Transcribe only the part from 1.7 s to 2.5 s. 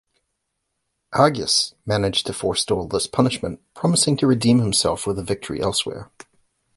managed to